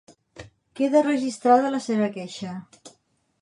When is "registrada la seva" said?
1.11-2.09